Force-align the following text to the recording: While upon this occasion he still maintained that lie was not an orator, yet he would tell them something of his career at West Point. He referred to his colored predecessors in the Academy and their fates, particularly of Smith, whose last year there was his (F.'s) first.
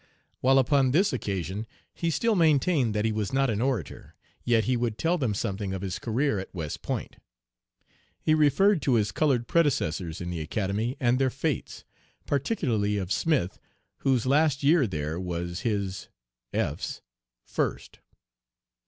While 0.39 0.57
upon 0.57 0.89
this 0.93 1.13
occasion 1.13 1.67
he 1.93 2.09
still 2.09 2.33
maintained 2.33 2.95
that 2.95 3.05
lie 3.05 3.11
was 3.11 3.31
not 3.31 3.51
an 3.51 3.61
orator, 3.61 4.15
yet 4.43 4.63
he 4.63 4.75
would 4.75 4.97
tell 4.97 5.19
them 5.19 5.35
something 5.35 5.75
of 5.75 5.83
his 5.83 5.99
career 5.99 6.39
at 6.39 6.55
West 6.55 6.81
Point. 6.81 7.17
He 8.19 8.33
referred 8.33 8.81
to 8.81 8.95
his 8.95 9.11
colored 9.11 9.47
predecessors 9.47 10.19
in 10.19 10.31
the 10.31 10.39
Academy 10.41 10.97
and 10.99 11.19
their 11.19 11.29
fates, 11.29 11.83
particularly 12.25 12.97
of 12.97 13.11
Smith, 13.11 13.59
whose 13.97 14.25
last 14.25 14.63
year 14.63 14.87
there 14.87 15.19
was 15.19 15.59
his 15.59 16.09
(F.'s) 16.51 17.03
first. 17.45 17.99